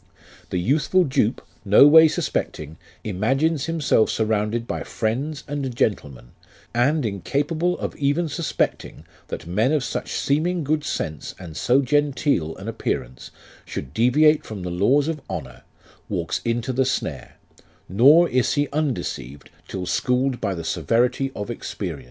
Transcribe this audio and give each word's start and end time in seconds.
The 0.49 0.57
youthful 0.57 1.03
dupe, 1.03 1.45
no 1.63 1.85
way 1.85 2.07
suspecting, 2.07 2.77
imagines 3.03 3.67
himself 3.67 4.09
surrounded 4.09 4.65
by 4.65 4.81
friends 4.81 5.43
and 5.47 5.75
gentlemen, 5.75 6.29
and 6.73 7.05
incapable 7.05 7.77
of 7.77 7.95
even 7.97 8.27
suspecting 8.27 9.05
that 9.27 9.45
men 9.45 9.71
of 9.71 9.83
such 9.83 10.11
seeming 10.13 10.63
good 10.63 10.83
sense 10.83 11.35
and 11.37 11.55
so 11.55 11.83
genteel 11.83 12.55
an 12.57 12.67
appearance, 12.67 13.29
should 13.63 13.93
deviate 13.93 14.43
from 14.43 14.63
the 14.63 14.71
laws 14.71 15.07
of 15.07 15.21
honour, 15.29 15.61
walks 16.09 16.41
into 16.43 16.73
the 16.73 16.83
snare, 16.83 17.37
nor 17.87 18.27
is 18.27 18.53
he 18.55 18.67
undeceived 18.73 19.51
till 19.67 19.85
schooled 19.85 20.41
by 20.41 20.55
tlu 20.55 20.65
severity 20.65 21.31
of 21.35 21.51
experience. 21.51 21.99